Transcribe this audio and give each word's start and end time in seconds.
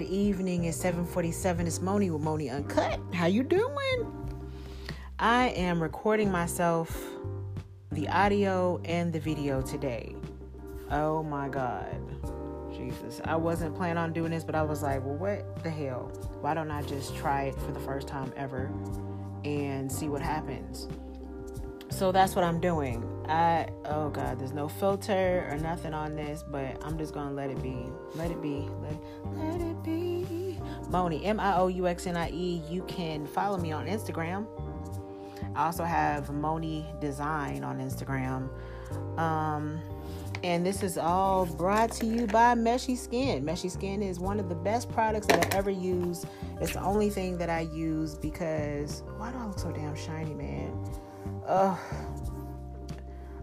Good 0.00 0.08
evening. 0.08 0.64
It's 0.64 0.78
7:47. 0.78 1.66
It's 1.66 1.82
Moni 1.82 2.08
with 2.08 2.22
Moni 2.22 2.48
Uncut. 2.48 2.98
How 3.12 3.26
you 3.26 3.42
doing? 3.42 4.30
I 5.18 5.48
am 5.48 5.82
recording 5.82 6.32
myself 6.32 7.06
the 7.92 8.08
audio 8.08 8.80
and 8.86 9.12
the 9.12 9.20
video 9.20 9.60
today. 9.60 10.16
Oh 10.90 11.22
my 11.22 11.50
god. 11.50 12.00
Jesus. 12.72 13.20
I 13.24 13.36
wasn't 13.36 13.74
planning 13.74 13.98
on 13.98 14.14
doing 14.14 14.30
this, 14.30 14.42
but 14.42 14.54
I 14.54 14.62
was 14.62 14.82
like, 14.82 15.04
well, 15.04 15.16
what 15.16 15.62
the 15.62 15.68
hell? 15.68 16.10
Why 16.40 16.54
don't 16.54 16.70
I 16.70 16.80
just 16.80 17.14
try 17.14 17.42
it 17.42 17.54
for 17.60 17.70
the 17.70 17.80
first 17.80 18.08
time 18.08 18.32
ever 18.38 18.70
and 19.44 19.92
see 19.92 20.08
what 20.08 20.22
happens? 20.22 20.88
So 21.90 22.10
that's 22.10 22.34
what 22.34 22.46
I'm 22.46 22.58
doing. 22.58 23.04
I 23.30 23.68
oh 23.84 24.10
god, 24.10 24.40
there's 24.40 24.52
no 24.52 24.68
filter 24.68 25.46
or 25.48 25.56
nothing 25.58 25.94
on 25.94 26.16
this, 26.16 26.42
but 26.42 26.76
I'm 26.84 26.98
just 26.98 27.14
gonna 27.14 27.32
let 27.32 27.48
it 27.48 27.62
be. 27.62 27.86
Let 28.16 28.32
it 28.32 28.42
be. 28.42 28.68
Let 28.82 28.96
let 29.36 29.60
it 29.60 29.82
be. 29.84 30.58
Moni, 30.88 31.24
M 31.24 31.38
I 31.38 31.56
O 31.56 31.68
U 31.68 31.86
X 31.86 32.08
N 32.08 32.16
I 32.16 32.30
E. 32.30 32.60
You 32.68 32.82
can 32.82 33.24
follow 33.26 33.56
me 33.56 33.70
on 33.70 33.86
Instagram. 33.86 34.46
I 35.54 35.66
also 35.66 35.84
have 35.84 36.30
Moni 36.30 36.84
Design 37.00 37.62
on 37.62 37.78
Instagram. 37.78 38.48
Um, 39.16 39.80
and 40.42 40.66
this 40.66 40.82
is 40.82 40.98
all 40.98 41.46
brought 41.46 41.92
to 41.92 42.06
you 42.06 42.26
by 42.26 42.54
Meshy 42.54 42.96
Skin. 42.96 43.44
Meshy 43.44 43.70
Skin 43.70 44.02
is 44.02 44.18
one 44.18 44.40
of 44.40 44.48
the 44.48 44.54
best 44.56 44.90
products 44.90 45.28
that 45.28 45.54
I 45.54 45.58
ever 45.58 45.70
use. 45.70 46.26
It's 46.60 46.72
the 46.72 46.82
only 46.82 47.10
thing 47.10 47.38
that 47.38 47.50
I 47.50 47.60
use 47.60 48.16
because 48.16 49.04
why 49.18 49.30
do 49.30 49.38
I 49.38 49.46
look 49.46 49.58
so 49.58 49.70
damn 49.70 49.94
shiny, 49.94 50.34
man? 50.34 50.72
Ugh. 51.46 51.78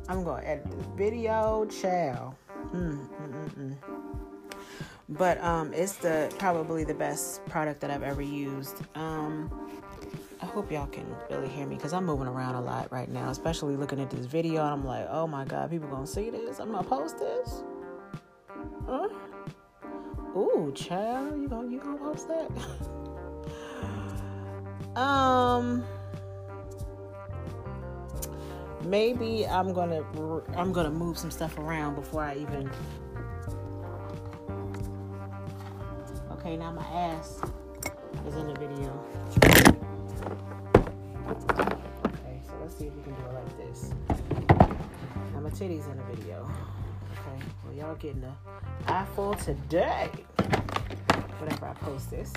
I'm 0.10 0.24
gonna 0.24 0.46
edit 0.46 0.72
this 0.72 0.86
video, 0.96 1.66
chow. 1.66 2.34
Mm, 2.74 3.08
mm, 3.08 3.34
mm, 3.34 3.50
mm. 3.58 3.76
But 5.10 5.42
um, 5.44 5.74
it's 5.74 5.96
the 5.98 6.34
probably 6.38 6.84
the 6.84 6.94
best 6.94 7.46
product 7.46 7.82
that 7.82 7.92
I've 7.92 8.04
ever 8.04 8.22
used. 8.22 8.76
Um, 8.96 9.50
I 10.42 10.46
hope 10.46 10.72
y'all 10.72 10.88
can 10.88 11.06
really 11.30 11.50
hear 11.50 11.66
me 11.66 11.76
because 11.76 11.94
I'm 11.94 12.06
moving 12.06 12.28
around 12.28 12.56
a 12.56 12.62
lot 12.62 12.92
right 12.92 13.10
now, 13.10 13.30
especially 13.30 13.76
looking 13.76 14.00
at 14.00 14.10
this 14.10 14.26
video. 14.26 14.64
And 14.64 14.74
I'm 14.74 14.86
like, 14.86 15.08
oh 15.10 15.28
my 15.28 15.46
god, 15.46 15.72
people 15.72 15.90
gonna 15.90 16.08
see 16.08 16.30
this? 16.30 16.60
I'm 16.60 16.72
gonna 16.72 16.88
post 16.88 17.20
this. 17.20 17.64
Huh? 18.86 19.10
Ooh, 20.36 20.72
child, 20.76 21.42
you 21.42 21.48
gonna 21.48 21.70
you 21.70 21.80
gonna 21.80 21.98
post 21.98 22.28
that? 22.28 22.50
um 25.00 25.84
maybe 28.90 29.46
I'm 29.46 29.74
gonna 29.74 30.04
I'm 30.56 30.72
gonna 30.72 30.92
move 30.92 31.18
some 31.18 31.32
stuff 31.32 31.58
around 31.58 31.96
before 31.96 32.24
I 32.24 32.36
even. 32.36 32.70
Okay, 36.32 36.56
now 36.56 36.72
my 36.72 36.84
ass 36.84 37.42
is 38.28 38.36
in 38.36 38.48
the 38.48 38.54
video. 38.54 39.04
Okay, 42.06 42.42
so 42.46 42.54
let's 42.62 42.78
see 42.78 42.88
if 42.88 42.96
we 42.96 43.02
can 43.04 43.14
do 43.14 43.22
it 43.22 43.34
like 43.34 43.58
this. 43.58 43.92
Now 45.34 45.42
my 45.42 45.50
titties 45.50 45.92
in 45.92 45.98
the 45.98 46.04
video. 46.16 46.50
Okay, 47.12 47.46
well 47.66 47.76
y'all 47.76 47.96
getting 47.96 48.22
the 48.22 48.34
eyeful 48.88 49.34
today. 49.36 50.10
Whenever 51.40 51.68
I 51.68 51.74
post 51.74 52.10
this. 52.10 52.32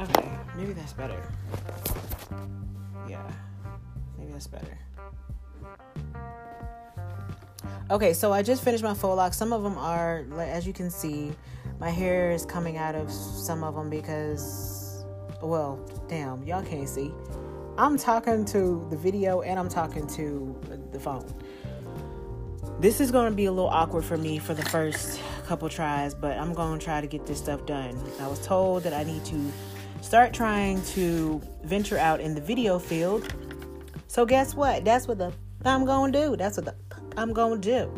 Okay, 0.00 0.30
maybe 0.56 0.72
that's 0.72 0.92
better. 0.94 1.22
Yeah, 3.08 3.30
that's 4.36 4.46
better. 4.46 4.78
Okay, 7.90 8.12
so 8.12 8.32
I 8.32 8.42
just 8.42 8.62
finished 8.62 8.84
my 8.84 8.92
faux 8.92 9.16
lock. 9.16 9.32
Some 9.32 9.52
of 9.52 9.62
them 9.62 9.78
are, 9.78 10.26
as 10.38 10.66
you 10.66 10.74
can 10.74 10.90
see, 10.90 11.32
my 11.80 11.88
hair 11.88 12.32
is 12.32 12.44
coming 12.44 12.76
out 12.76 12.94
of 12.94 13.10
some 13.10 13.64
of 13.64 13.74
them 13.74 13.88
because, 13.88 15.06
well, 15.40 15.80
damn, 16.08 16.42
y'all 16.42 16.62
can't 16.62 16.88
see. 16.88 17.12
I'm 17.78 17.96
talking 17.96 18.44
to 18.46 18.86
the 18.90 18.96
video 18.96 19.40
and 19.40 19.58
I'm 19.58 19.70
talking 19.70 20.06
to 20.08 20.54
the 20.92 21.00
phone. 21.00 21.32
This 22.78 23.00
is 23.00 23.10
going 23.10 23.30
to 23.30 23.36
be 23.36 23.46
a 23.46 23.52
little 23.52 23.70
awkward 23.70 24.04
for 24.04 24.18
me 24.18 24.38
for 24.38 24.52
the 24.52 24.64
first 24.66 25.18
couple 25.46 25.68
tries, 25.70 26.14
but 26.14 26.36
I'm 26.36 26.52
going 26.52 26.78
to 26.78 26.84
try 26.84 27.00
to 27.00 27.06
get 27.06 27.24
this 27.26 27.38
stuff 27.38 27.64
done. 27.64 27.98
I 28.20 28.26
was 28.26 28.44
told 28.44 28.82
that 28.82 28.92
I 28.92 29.04
need 29.04 29.24
to 29.26 29.50
start 30.02 30.34
trying 30.34 30.82
to 30.82 31.40
venture 31.62 31.96
out 31.96 32.20
in 32.20 32.34
the 32.34 32.40
video 32.42 32.78
field. 32.78 33.32
So 34.16 34.24
guess 34.24 34.54
what? 34.54 34.82
That's 34.82 35.06
what 35.06 35.18
the 35.18 35.30
I'm 35.62 35.84
to 35.84 36.10
do. 36.10 36.36
That's 36.38 36.56
what 36.56 36.64
the 36.64 36.74
I'm 37.18 37.34
to 37.34 37.58
do. 37.58 37.92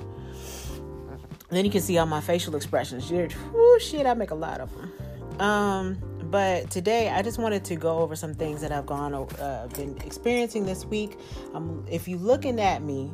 Then 1.49 1.65
you 1.65 1.71
can 1.71 1.81
see 1.81 1.97
all 1.97 2.07
my 2.07 2.21
facial 2.21 2.57
expressions. 2.57 3.09
Whoo, 3.09 3.79
shit, 3.79 4.05
I 4.05 4.15
make 4.15 4.33
a 4.33 4.35
lot 4.35 4.61
of 4.61 4.69
them. 4.77 5.41
Um, 5.41 5.99
but 6.25 6.73
today 6.73 7.09
I 7.09 7.23
just 7.23 7.39
wanted 7.39 7.65
to 7.67 7.77
go 7.77 7.99
over 7.99 8.17
some 8.17 8.35
things 8.35 8.61
that 8.63 8.73
I've 8.73 8.85
gone 8.85 9.15
uh, 9.15 9.69
been 9.77 9.97
experiencing 9.99 10.67
this 10.67 10.85
week. 10.85 11.17
Um, 11.55 11.87
if 11.89 12.09
you 12.09 12.19
looking 12.19 12.61
at 12.61 12.83
me, 12.83 13.13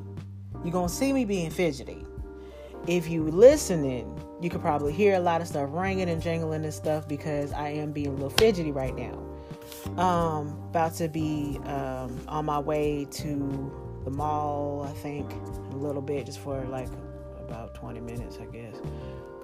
you're 0.65 0.73
gonna 0.73 0.89
see 0.89 1.13
me 1.13 1.27
being 1.27 1.51
fidgety. 1.51 2.07
If 2.87 3.07
you 3.07 3.25
listening, 3.25 4.19
you 4.41 4.49
could 4.49 4.63
probably 4.63 4.95
hear 4.95 5.17
a 5.17 5.21
lot 5.21 5.43
of 5.43 5.49
stuff 5.49 5.69
ringing 5.73 6.09
and 6.09 6.23
jangling 6.23 6.65
and 6.65 6.73
stuff 6.73 7.07
because 7.07 7.53
I 7.53 7.69
am 7.69 7.93
being 7.93 8.07
a 8.07 8.13
little 8.13 8.31
fidgety 8.31 8.73
right 8.73 8.97
now. 8.97 9.24
Um, 9.97 10.49
about 10.71 10.95
to 10.97 11.09
be 11.09 11.59
um, 11.65 12.21
on 12.29 12.45
my 12.47 12.59
way 12.59 13.07
to 13.13 13.73
the 14.05 14.11
mall, 14.11 14.87
I 14.89 14.93
think, 14.93 15.33
a 15.73 15.77
little 15.77 16.03
bit 16.03 16.27
just 16.27 16.41
for 16.41 16.65
like 16.65 16.89
about 17.39 17.75
20 17.75 18.01
minutes, 18.01 18.39
I 18.41 18.47
guess. 18.47 18.75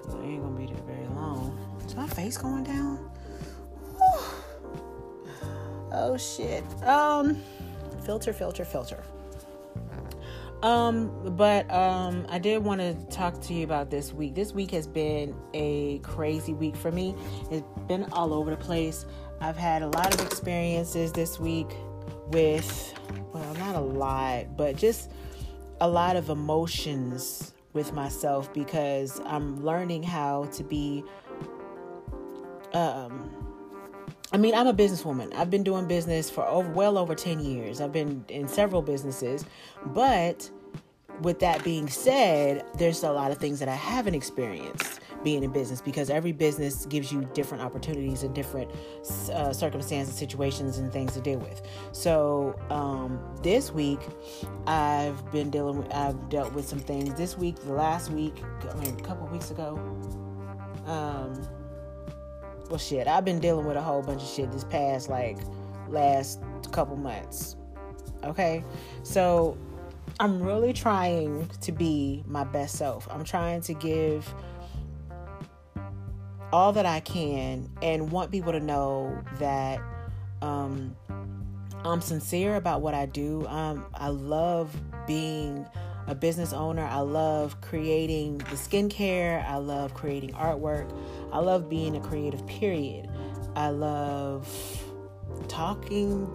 Cause 0.03 0.15
I 0.15 0.23
ain't 0.23 0.41
gonna 0.41 0.57
be 0.57 0.65
there 0.65 0.83
very 0.83 1.07
long. 1.15 1.57
Is 1.85 1.95
my 1.95 2.07
face 2.07 2.37
going 2.37 2.63
down? 2.63 2.97
Whew. 3.97 5.47
Oh 5.91 6.17
shit. 6.17 6.63
Um, 6.83 7.41
filter, 8.03 8.33
filter, 8.33 8.65
filter. 8.65 9.03
Um, 10.63 11.35
but 11.35 11.71
um, 11.71 12.25
I 12.29 12.37
did 12.37 12.63
want 12.63 12.81
to 12.81 12.93
talk 13.09 13.41
to 13.43 13.53
you 13.53 13.63
about 13.63 13.89
this 13.89 14.13
week. 14.13 14.35
This 14.35 14.53
week 14.53 14.71
has 14.71 14.85
been 14.85 15.35
a 15.53 15.99
crazy 15.99 16.53
week 16.53 16.75
for 16.75 16.91
me. 16.91 17.15
It's 17.49 17.65
been 17.87 18.05
all 18.11 18.33
over 18.33 18.51
the 18.51 18.57
place. 18.57 19.05
I've 19.41 19.57
had 19.57 19.81
a 19.81 19.87
lot 19.87 20.13
of 20.13 20.21
experiences 20.21 21.11
this 21.11 21.39
week 21.39 21.67
with 22.27 22.93
well, 23.33 23.53
not 23.55 23.75
a 23.75 23.79
lot, 23.79 24.55
but 24.55 24.75
just 24.75 25.11
a 25.79 25.87
lot 25.87 26.15
of 26.15 26.29
emotions 26.29 27.53
with 27.73 27.91
myself 27.91 28.53
because 28.53 29.19
I'm 29.25 29.65
learning 29.65 30.03
how 30.03 30.45
to 30.53 30.63
be 30.63 31.03
um 32.73 33.29
I 34.31 34.37
mean, 34.37 34.53
I'm 34.53 34.67
a 34.67 34.73
businesswoman. 34.73 35.33
I've 35.35 35.49
been 35.49 35.63
doing 35.63 35.87
business 35.87 36.29
for 36.29 36.45
over 36.45 36.69
well 36.71 36.97
over 36.97 37.15
10 37.15 37.39
years. 37.39 37.81
I've 37.81 37.91
been 37.91 38.23
in 38.29 38.47
several 38.47 38.81
businesses, 38.81 39.43
but 39.87 40.49
with 41.21 41.39
that 41.39 41.63
being 41.63 41.89
said, 41.89 42.63
there's 42.77 43.03
a 43.03 43.11
lot 43.11 43.31
of 43.31 43.39
things 43.39 43.59
that 43.59 43.67
I 43.67 43.75
haven't 43.75 44.15
experienced 44.15 45.01
being 45.23 45.43
in 45.43 45.51
business 45.51 45.81
because 45.81 46.09
every 46.09 46.31
business 46.31 46.85
gives 46.85 47.11
you 47.11 47.27
different 47.33 47.63
opportunities 47.63 48.23
and 48.23 48.33
different 48.33 48.69
uh, 49.33 49.53
circumstances, 49.53 50.15
situations, 50.15 50.77
and 50.77 50.91
things 50.91 51.13
to 51.13 51.21
deal 51.21 51.39
with. 51.39 51.61
So 51.91 52.59
um, 52.69 53.19
this 53.41 53.71
week, 53.71 53.99
I've 54.67 55.31
been 55.31 55.49
dealing 55.49 55.77
with, 55.77 55.91
I've 55.93 56.29
dealt 56.29 56.53
with 56.53 56.67
some 56.67 56.79
things. 56.79 57.13
This 57.15 57.37
week, 57.37 57.55
the 57.57 57.73
last 57.73 58.11
week, 58.11 58.35
I 58.69 58.73
mean, 58.75 58.99
a 58.99 59.03
couple 59.03 59.27
weeks 59.27 59.51
ago, 59.51 59.77
um, 60.85 61.47
well, 62.69 62.79
shit, 62.79 63.07
I've 63.07 63.25
been 63.25 63.39
dealing 63.39 63.65
with 63.65 63.77
a 63.77 63.81
whole 63.81 64.01
bunch 64.01 64.21
of 64.21 64.27
shit 64.29 64.51
this 64.51 64.63
past 64.63 65.09
like 65.09 65.37
last 65.89 66.39
couple 66.71 66.95
months. 66.95 67.57
Okay, 68.23 68.63
so 69.03 69.57
I'm 70.19 70.41
really 70.41 70.73
trying 70.73 71.49
to 71.61 71.71
be 71.71 72.23
my 72.27 72.43
best 72.43 72.77
self. 72.77 73.07
I'm 73.11 73.23
trying 73.23 73.61
to 73.61 73.73
give 73.73 74.33
all 76.51 76.73
that 76.73 76.85
I 76.85 76.99
can 76.99 77.69
and 77.81 78.11
want 78.11 78.31
people 78.31 78.51
to 78.51 78.59
know 78.59 79.17
that 79.39 79.81
um, 80.41 80.95
I'm 81.83 82.01
sincere 82.01 82.55
about 82.55 82.81
what 82.81 82.93
I 82.93 83.05
do. 83.05 83.45
Um, 83.47 83.85
I 83.93 84.09
love 84.09 84.75
being 85.07 85.65
a 86.07 86.15
business 86.15 86.51
owner. 86.53 86.83
I 86.83 86.99
love 86.99 87.61
creating 87.61 88.39
the 88.39 88.55
skincare. 88.55 89.45
I 89.47 89.57
love 89.57 89.93
creating 89.93 90.31
artwork. 90.31 90.91
I 91.31 91.39
love 91.39 91.69
being 91.69 91.95
a 91.95 92.01
creative, 92.01 92.45
period. 92.47 93.09
I 93.55 93.69
love 93.69 94.47
talking 95.47 96.29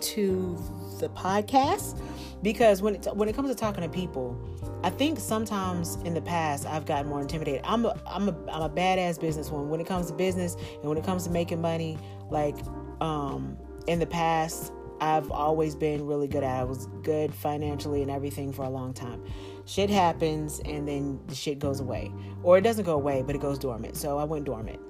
to 0.00 0.58
the 1.02 1.10
podcast 1.10 2.00
because 2.42 2.80
when 2.80 2.94
it, 2.94 3.06
when 3.14 3.28
it 3.28 3.36
comes 3.36 3.50
to 3.50 3.54
talking 3.54 3.82
to 3.82 3.88
people, 3.88 4.38
I 4.82 4.90
think 4.90 5.20
sometimes 5.20 5.96
in 6.04 6.14
the 6.14 6.22
past 6.22 6.66
I've 6.66 6.86
gotten 6.86 7.08
more 7.08 7.20
intimidated. 7.20 7.60
I'm 7.64 7.84
a 7.84 8.00
I'm 8.06 8.28
a 8.28 8.36
I'm 8.50 8.62
a 8.62 8.70
badass 8.70 9.18
businesswoman 9.18 9.66
when 9.66 9.80
it 9.80 9.86
comes 9.86 10.06
to 10.06 10.14
business 10.14 10.56
and 10.80 10.84
when 10.84 10.96
it 10.96 11.04
comes 11.04 11.24
to 11.24 11.30
making 11.30 11.60
money. 11.60 11.98
Like 12.30 12.56
um, 13.00 13.58
in 13.86 13.98
the 13.98 14.06
past, 14.06 14.72
I've 15.00 15.30
always 15.30 15.74
been 15.74 16.06
really 16.06 16.28
good 16.28 16.42
at. 16.42 16.56
It. 16.56 16.60
I 16.60 16.64
was 16.64 16.86
good 17.02 17.34
financially 17.34 18.02
and 18.02 18.10
everything 18.10 18.52
for 18.52 18.64
a 18.64 18.70
long 18.70 18.94
time. 18.94 19.22
Shit 19.66 19.90
happens 19.90 20.60
and 20.64 20.88
then 20.88 21.20
the 21.26 21.34
shit 21.34 21.58
goes 21.58 21.80
away, 21.80 22.12
or 22.42 22.58
it 22.58 22.62
doesn't 22.62 22.84
go 22.84 22.94
away, 22.94 23.22
but 23.22 23.34
it 23.34 23.40
goes 23.40 23.58
dormant. 23.58 23.96
So 23.96 24.18
I 24.18 24.24
went 24.24 24.44
dormant. 24.44 24.80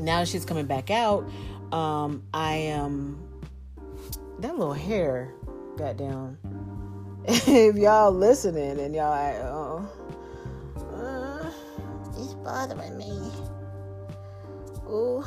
now 0.00 0.24
she's 0.24 0.44
coming 0.44 0.66
back 0.66 0.90
out. 0.90 1.28
Um, 1.72 2.22
I 2.32 2.54
am 2.54 3.25
that 4.40 4.58
little 4.58 4.72
hair, 4.72 5.32
goddamn. 5.76 6.38
if 7.24 7.76
y'all 7.76 8.12
listening 8.12 8.78
and 8.78 8.94
y'all, 8.94 9.10
like, 9.10 9.36
oh, 9.42 9.88
uh, 10.94 11.50
it's 12.16 12.34
bothering 12.34 12.96
me. 12.96 13.30
Ooh. 14.88 15.24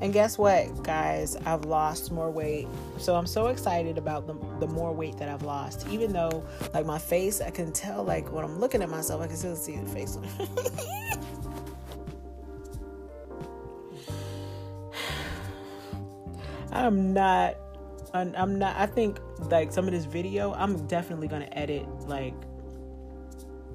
And 0.00 0.12
guess 0.12 0.36
what, 0.36 0.82
guys? 0.82 1.36
I've 1.46 1.64
lost 1.64 2.12
more 2.12 2.30
weight. 2.30 2.68
So 2.98 3.14
I'm 3.14 3.26
so 3.26 3.46
excited 3.46 3.96
about 3.96 4.26
the, 4.26 4.34
the 4.60 4.66
more 4.66 4.92
weight 4.92 5.16
that 5.16 5.30
I've 5.30 5.44
lost. 5.44 5.86
Even 5.88 6.12
though, 6.12 6.44
like, 6.74 6.84
my 6.84 6.98
face, 6.98 7.40
I 7.40 7.48
can 7.48 7.72
tell, 7.72 8.04
like, 8.04 8.30
when 8.30 8.44
I'm 8.44 8.60
looking 8.60 8.82
at 8.82 8.90
myself, 8.90 9.22
I 9.22 9.28
can 9.28 9.36
still 9.36 9.56
see 9.56 9.76
the 9.76 9.88
face. 9.88 10.18
I'm 16.84 17.12
not. 17.12 17.56
I'm 18.12 18.58
not. 18.58 18.76
I 18.76 18.86
think 18.86 19.18
like 19.50 19.72
some 19.72 19.86
of 19.86 19.92
this 19.92 20.04
video, 20.04 20.52
I'm 20.54 20.86
definitely 20.86 21.28
gonna 21.28 21.48
edit. 21.52 21.88
Like, 22.06 22.34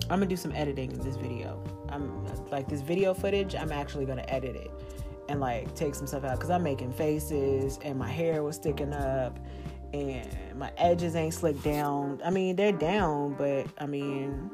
I'm 0.03 0.19
gonna 0.19 0.27
do 0.27 0.37
some 0.37 0.51
editing 0.53 0.91
in 0.91 0.99
this 0.99 1.17
video. 1.17 1.61
I'm 1.89 2.25
like 2.49 2.69
this 2.69 2.81
video 2.81 3.13
footage. 3.13 3.55
I'm 3.55 3.71
actually 3.71 4.05
gonna 4.05 4.25
edit 4.27 4.55
it 4.55 4.71
and 5.27 5.39
like 5.39 5.73
take 5.75 5.95
some 5.95 6.07
stuff 6.07 6.23
out 6.23 6.35
because 6.35 6.49
I'm 6.49 6.63
making 6.63 6.93
faces 6.93 7.79
and 7.83 7.97
my 7.97 8.09
hair 8.09 8.43
was 8.43 8.55
sticking 8.55 8.93
up 8.93 9.39
and 9.93 10.27
my 10.55 10.71
edges 10.77 11.15
ain't 11.15 11.33
slicked 11.33 11.63
down. 11.63 12.21
I 12.23 12.29
mean, 12.29 12.55
they're 12.55 12.71
down, 12.71 13.33
but 13.33 13.67
I 13.77 13.87
mean, 13.87 14.49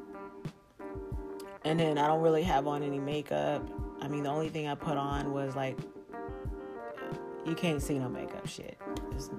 and 1.64 1.80
then 1.80 1.98
I 1.98 2.08
don't 2.08 2.22
really 2.22 2.44
have 2.44 2.68
on 2.68 2.84
any 2.84 3.00
makeup. 3.00 3.70
I 4.02 4.08
mean, 4.08 4.24
the 4.24 4.30
only 4.30 4.50
thing 4.50 4.68
I 4.68 4.76
put 4.76 4.98
on 4.98 5.32
was 5.34 5.56
like, 5.56 5.78
you 7.46 7.56
can't 7.56 7.82
see 7.82 8.00
no 8.00 8.10
makeup 8.10 8.48
shit. 8.48 8.78
It's, 9.12 9.30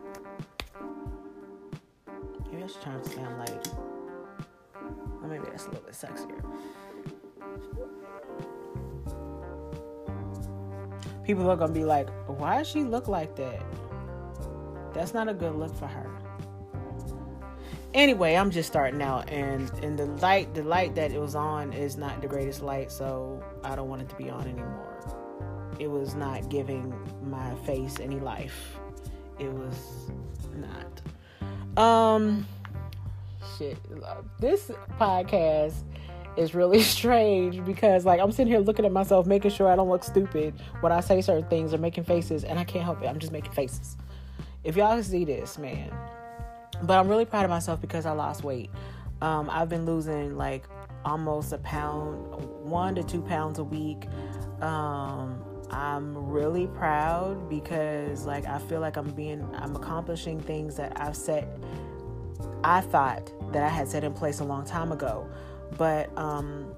maybe 2.50 2.62
I 2.62 2.66
should 2.66 2.82
try 2.82 2.96
to 2.96 3.08
sound 3.08 3.38
like, 3.38 3.66
or 5.22 5.28
maybe 5.28 5.44
that's 5.50 5.66
a 5.66 5.70
little 5.70 5.84
bit 5.84 5.94
sexier. 5.94 6.42
people 11.26 11.50
are 11.50 11.56
gonna 11.56 11.72
be 11.72 11.84
like, 11.84 12.08
why 12.28 12.58
does 12.58 12.68
she 12.68 12.84
look 12.84 13.08
like 13.08 13.34
that? 13.36 13.60
That's 14.94 15.12
not 15.12 15.28
a 15.28 15.34
good 15.34 15.56
look 15.56 15.74
for 15.76 15.88
her. 15.88 16.08
Anyway, 17.92 18.34
I'm 18.34 18.50
just 18.50 18.68
starting 18.68 19.02
out 19.02 19.28
and 19.30 19.70
and 19.82 19.98
the 19.98 20.06
light 20.06 20.54
the 20.54 20.62
light 20.62 20.94
that 20.94 21.10
it 21.10 21.18
was 21.18 21.34
on 21.34 21.72
is 21.72 21.96
not 21.96 22.22
the 22.22 22.28
greatest 22.28 22.62
light, 22.62 22.92
so 22.92 23.42
I 23.64 23.74
don't 23.74 23.88
want 23.88 24.02
it 24.02 24.08
to 24.10 24.14
be 24.14 24.30
on 24.30 24.42
anymore. 24.42 25.25
It 25.78 25.90
was 25.90 26.14
not 26.14 26.48
giving 26.48 26.94
my 27.22 27.54
face 27.66 27.98
any 28.00 28.20
life. 28.20 28.78
It 29.38 29.52
was 29.52 30.10
not. 30.54 31.82
Um 31.82 32.46
shit. 33.58 33.78
This 34.38 34.70
podcast 34.98 35.74
is 36.36 36.54
really 36.54 36.82
strange 36.96 37.64
because 37.64 38.04
like 38.04 38.20
I'm 38.20 38.32
sitting 38.32 38.52
here 38.52 38.60
looking 38.60 38.84
at 38.84 38.92
myself, 38.92 39.26
making 39.26 39.50
sure 39.50 39.68
I 39.68 39.76
don't 39.76 39.88
look 39.88 40.04
stupid 40.04 40.54
when 40.80 40.92
I 40.92 41.00
say 41.00 41.20
certain 41.20 41.48
things 41.48 41.72
or 41.74 41.78
making 41.78 42.04
faces, 42.04 42.44
and 42.44 42.58
I 42.58 42.64
can't 42.64 42.84
help 42.84 43.02
it. 43.02 43.06
I'm 43.06 43.18
just 43.18 43.32
making 43.32 43.52
faces. 43.52 43.96
If 44.64 44.76
y'all 44.76 45.00
see 45.02 45.24
this, 45.24 45.58
man. 45.58 45.90
But 46.82 46.98
I'm 46.98 47.08
really 47.08 47.24
proud 47.24 47.44
of 47.44 47.50
myself 47.50 47.80
because 47.80 48.04
I 48.04 48.12
lost 48.12 48.44
weight. 48.44 48.70
Um, 49.22 49.48
I've 49.50 49.68
been 49.68 49.86
losing 49.86 50.36
like 50.36 50.64
almost 51.04 51.52
a 51.52 51.58
pound, 51.58 52.16
one 52.64 52.94
to 52.96 53.02
two 53.02 53.22
pounds 53.22 53.58
a 53.58 53.64
week. 53.64 54.06
Um, 54.60 55.42
I'm 55.70 56.16
really 56.28 56.66
proud 56.68 57.48
because 57.48 58.24
like 58.24 58.46
I 58.46 58.58
feel 58.58 58.80
like 58.80 58.96
I'm 58.96 59.10
being 59.10 59.46
I'm 59.54 59.74
accomplishing 59.76 60.40
things 60.40 60.76
that 60.76 61.00
I've 61.00 61.16
set 61.16 61.48
I 62.62 62.80
thought 62.80 63.32
that 63.52 63.62
I 63.62 63.68
had 63.68 63.88
set 63.88 64.04
in 64.04 64.12
place 64.12 64.40
a 64.40 64.44
long 64.44 64.64
time 64.64 64.92
ago 64.92 65.28
but 65.76 66.16
um, 66.18 66.74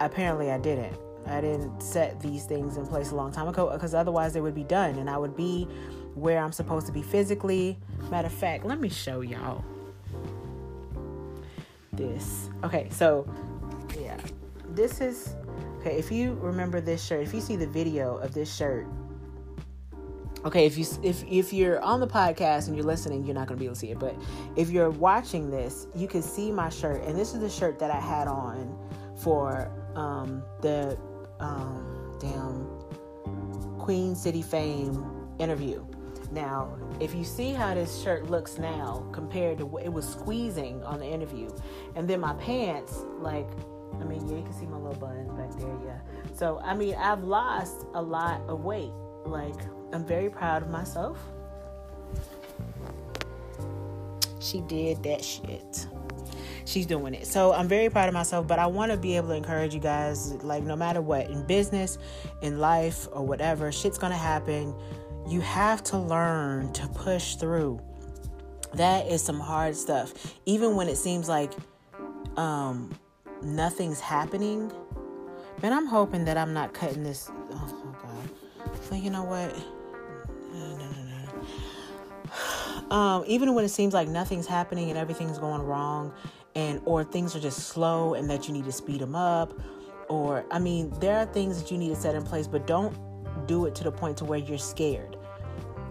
apparently 0.00 0.50
I 0.50 0.58
didn't. 0.58 0.96
I 1.26 1.40
didn't 1.40 1.82
set 1.82 2.20
these 2.20 2.44
things 2.44 2.76
in 2.76 2.86
place 2.86 3.10
a 3.10 3.14
long 3.14 3.32
time 3.32 3.48
ago 3.48 3.70
because 3.70 3.94
otherwise 3.94 4.32
they 4.32 4.40
would 4.40 4.54
be 4.54 4.64
done 4.64 4.96
and 4.96 5.10
I 5.10 5.18
would 5.18 5.36
be 5.36 5.64
where 6.14 6.38
I'm 6.38 6.52
supposed 6.52 6.86
to 6.86 6.92
be 6.92 7.02
physically. 7.02 7.76
Matter 8.10 8.28
of 8.28 8.32
fact, 8.32 8.64
let 8.64 8.80
me 8.80 8.88
show 8.88 9.20
y'all 9.20 9.62
this. 11.92 12.48
Okay, 12.64 12.88
so 12.90 13.28
yeah, 14.00 14.18
this 14.70 15.00
is 15.00 15.34
okay. 15.78 15.98
If 15.98 16.10
you 16.10 16.34
remember 16.34 16.80
this 16.80 17.04
shirt, 17.04 17.22
if 17.22 17.34
you 17.34 17.40
see 17.40 17.56
the 17.56 17.66
video 17.66 18.16
of 18.18 18.34
this 18.34 18.54
shirt, 18.54 18.86
okay 20.44 20.66
if 20.66 20.78
you 20.78 20.86
if 21.02 21.24
if 21.28 21.52
you're 21.52 21.80
on 21.80 22.00
the 22.00 22.06
podcast 22.06 22.68
and 22.68 22.76
you're 22.76 22.86
listening 22.86 23.24
you're 23.24 23.34
not 23.34 23.48
going 23.48 23.56
to 23.56 23.60
be 23.60 23.66
able 23.66 23.74
to 23.74 23.80
see 23.80 23.90
it 23.90 23.98
but 23.98 24.14
if 24.56 24.70
you're 24.70 24.90
watching 24.90 25.50
this 25.50 25.86
you 25.94 26.06
can 26.06 26.22
see 26.22 26.52
my 26.52 26.68
shirt 26.68 27.02
and 27.02 27.18
this 27.18 27.34
is 27.34 27.40
the 27.40 27.50
shirt 27.50 27.78
that 27.78 27.90
i 27.90 28.00
had 28.00 28.28
on 28.28 28.76
for 29.16 29.70
um, 29.96 30.42
the 30.60 30.96
um, 31.40 32.16
damn 32.20 33.78
queen 33.78 34.14
city 34.14 34.42
fame 34.42 35.04
interview 35.40 35.84
now 36.30 36.76
if 37.00 37.14
you 37.14 37.24
see 37.24 37.50
how 37.50 37.74
this 37.74 38.00
shirt 38.00 38.30
looks 38.30 38.58
now 38.58 39.04
compared 39.12 39.58
to 39.58 39.66
what 39.66 39.84
it 39.84 39.92
was 39.92 40.06
squeezing 40.06 40.82
on 40.84 41.00
the 41.00 41.06
interview 41.06 41.48
and 41.96 42.08
then 42.08 42.20
my 42.20 42.34
pants 42.34 43.04
like 43.18 43.48
i 44.00 44.04
mean 44.04 44.26
yeah 44.28 44.36
you 44.36 44.42
can 44.42 44.52
see 44.52 44.66
my 44.66 44.76
little 44.76 44.94
buns 44.94 45.30
back 45.32 45.50
there 45.58 45.76
yeah 45.84 45.98
so 46.34 46.60
i 46.64 46.74
mean 46.74 46.94
i've 46.96 47.24
lost 47.24 47.86
a 47.94 48.02
lot 48.02 48.40
of 48.48 48.64
weight 48.64 48.92
like 49.24 49.54
I'm 49.92 50.04
very 50.04 50.28
proud 50.28 50.62
of 50.62 50.70
myself. 50.70 51.18
She 54.40 54.60
did 54.62 55.02
that 55.02 55.24
shit. 55.24 55.86
She's 56.64 56.86
doing 56.86 57.14
it. 57.14 57.26
So 57.26 57.52
I'm 57.52 57.66
very 57.66 57.88
proud 57.88 58.08
of 58.08 58.14
myself, 58.14 58.46
but 58.46 58.58
I 58.58 58.66
want 58.66 58.92
to 58.92 58.98
be 58.98 59.16
able 59.16 59.28
to 59.28 59.34
encourage 59.34 59.74
you 59.74 59.80
guys 59.80 60.32
like 60.44 60.62
no 60.62 60.76
matter 60.76 61.00
what 61.00 61.30
in 61.30 61.46
business, 61.46 61.98
in 62.42 62.58
life 62.58 63.08
or 63.12 63.24
whatever, 63.24 63.72
shit's 63.72 63.98
going 63.98 64.12
to 64.12 64.18
happen. 64.18 64.74
You 65.26 65.40
have 65.40 65.82
to 65.84 65.98
learn 65.98 66.72
to 66.74 66.86
push 66.88 67.36
through. 67.36 67.80
That 68.74 69.06
is 69.06 69.22
some 69.22 69.40
hard 69.40 69.76
stuff. 69.76 70.12
Even 70.44 70.76
when 70.76 70.88
it 70.88 70.96
seems 70.96 71.28
like 71.28 71.52
um 72.36 72.90
nothing's 73.42 74.00
happening. 74.00 74.72
Man, 75.62 75.72
I'm 75.72 75.86
hoping 75.86 76.24
that 76.26 76.36
I'm 76.36 76.52
not 76.52 76.72
cutting 76.72 77.02
this. 77.02 77.30
Oh, 77.30 77.84
oh 77.84 77.96
God. 78.02 78.76
So 78.82 78.94
you 78.94 79.10
know 79.10 79.24
what? 79.24 79.56
No, 80.52 80.76
no, 80.76 80.86
no, 82.90 82.94
um, 82.94 83.24
even 83.26 83.54
when 83.54 83.64
it 83.64 83.70
seems 83.70 83.94
like 83.94 84.08
nothing's 84.08 84.46
happening 84.46 84.88
and 84.88 84.98
everything's 84.98 85.38
going 85.38 85.62
wrong 85.62 86.12
and 86.54 86.80
or 86.84 87.04
things 87.04 87.36
are 87.36 87.40
just 87.40 87.68
slow 87.68 88.14
and 88.14 88.28
that 88.30 88.48
you 88.48 88.54
need 88.54 88.64
to 88.64 88.72
speed 88.72 89.00
them 89.00 89.14
up 89.14 89.52
or 90.08 90.44
i 90.50 90.58
mean 90.58 90.90
there 91.00 91.16
are 91.18 91.26
things 91.26 91.60
that 91.60 91.70
you 91.70 91.78
need 91.78 91.88
to 91.88 91.96
set 91.96 92.14
in 92.14 92.22
place 92.22 92.46
but 92.46 92.66
don't 92.66 92.96
do 93.46 93.66
it 93.66 93.74
to 93.74 93.84
the 93.84 93.92
point 93.92 94.16
to 94.16 94.24
where 94.24 94.38
you're 94.38 94.58
scared 94.58 95.16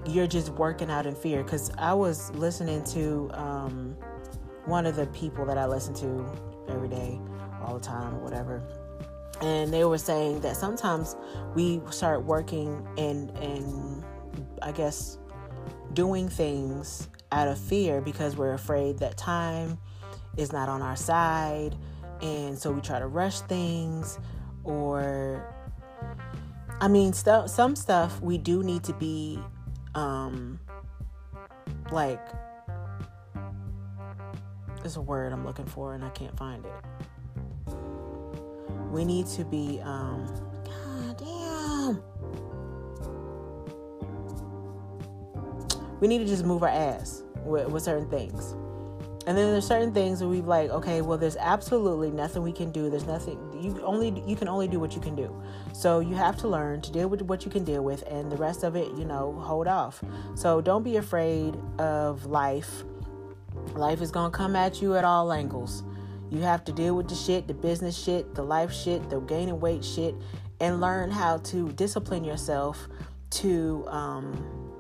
you're 0.05 0.27
just 0.27 0.49
working 0.49 0.89
out 0.89 1.05
in 1.05 1.15
fear 1.15 1.43
because 1.43 1.71
i 1.77 1.93
was 1.93 2.31
listening 2.31 2.83
to 2.83 3.29
um, 3.33 3.95
one 4.65 4.85
of 4.85 4.95
the 4.95 5.05
people 5.07 5.45
that 5.45 5.57
i 5.57 5.65
listen 5.65 5.93
to 5.93 6.25
every 6.67 6.89
day 6.89 7.19
all 7.61 7.77
the 7.77 7.85
time 7.85 8.15
or 8.15 8.19
whatever 8.19 8.61
and 9.41 9.71
they 9.71 9.83
were 9.83 9.97
saying 9.97 10.41
that 10.41 10.55
sometimes 10.55 11.15
we 11.53 11.79
start 11.91 12.23
working 12.23 12.87
and 12.97 13.29
and 13.37 14.03
i 14.61 14.71
guess 14.71 15.19
doing 15.93 16.29
things 16.29 17.07
out 17.31 17.47
of 17.47 17.57
fear 17.57 18.01
because 18.01 18.35
we're 18.35 18.53
afraid 18.53 18.99
that 18.99 19.17
time 19.17 19.77
is 20.37 20.53
not 20.53 20.69
on 20.69 20.81
our 20.81 20.95
side. 20.95 21.75
And 22.21 22.57
so 22.57 22.71
we 22.71 22.81
try 22.81 22.99
to 22.99 23.07
rush 23.07 23.41
things 23.41 24.19
or 24.63 25.53
I 26.79 26.87
mean 26.87 27.13
stuff 27.13 27.49
some 27.49 27.75
stuff 27.75 28.19
we 28.21 28.37
do 28.37 28.63
need 28.63 28.83
to 28.83 28.93
be 28.93 29.39
um 29.95 30.59
like 31.91 32.21
there's 34.81 34.97
a 34.97 35.01
word 35.01 35.31
I'm 35.31 35.45
looking 35.45 35.65
for 35.65 35.93
and 35.93 36.03
I 36.03 36.09
can't 36.09 36.35
find 36.37 36.65
it. 36.65 36.71
We 38.91 39.05
need 39.05 39.27
to 39.27 39.43
be 39.45 39.79
um 39.83 40.25
God 40.65 41.17
damn 41.17 42.03
we 45.99 46.07
need 46.07 46.19
to 46.19 46.25
just 46.25 46.45
move 46.45 46.63
our 46.63 46.69
ass 46.69 47.23
with, 47.43 47.67
with 47.69 47.83
certain 47.83 48.09
things. 48.09 48.55
And 49.25 49.37
then 49.37 49.51
there's 49.51 49.67
certain 49.67 49.93
things 49.93 50.19
that 50.19 50.27
we 50.27 50.41
like, 50.41 50.69
okay, 50.69 51.01
well, 51.01 51.17
there's 51.17 51.35
absolutely 51.35 52.11
nothing 52.11 52.43
we 52.43 52.53
can 52.53 52.71
do. 52.71 52.89
There's 52.89 53.05
nothing 53.05 53.37
you 53.59 53.81
only 53.83 54.23
you 54.25 54.37
can 54.37 54.47
only 54.47 54.69
do 54.69 54.79
what 54.79 54.95
you 54.95 55.01
can 55.01 55.15
do. 55.15 55.35
So 55.73 55.99
you 55.99 56.15
have 56.15 56.37
to 56.37 56.47
learn 56.47 56.79
to 56.81 56.91
deal 56.93 57.09
with 57.09 57.21
what 57.23 57.43
you 57.43 57.51
can 57.51 57.65
deal 57.65 57.83
with, 57.83 58.03
and 58.03 58.31
the 58.31 58.37
rest 58.37 58.63
of 58.63 58.77
it, 58.77 58.87
you 58.93 59.03
know, 59.03 59.33
hold 59.33 59.67
off. 59.67 60.01
So 60.35 60.61
don't 60.61 60.83
be 60.83 60.95
afraid 60.95 61.57
of 61.77 62.25
life. 62.25 62.85
Life 63.73 64.01
is 64.01 64.11
gonna 64.11 64.31
come 64.31 64.55
at 64.55 64.81
you 64.81 64.95
at 64.95 65.03
all 65.03 65.33
angles. 65.33 65.83
You 66.29 66.41
have 66.41 66.65
to 66.65 66.71
deal 66.71 66.95
with 66.95 67.07
the 67.07 67.15
shit, 67.15 67.47
the 67.47 67.53
business 67.53 67.97
shit, 67.97 68.35
the 68.35 68.43
life 68.43 68.73
shit, 68.73 69.09
the 69.09 69.19
gaining 69.21 69.59
weight 69.59 69.83
shit, 69.83 70.15
and 70.59 70.81
learn 70.81 71.09
how 71.09 71.37
to 71.37 71.71
discipline 71.73 72.23
yourself 72.23 72.87
to 73.29 73.85
um, 73.87 74.71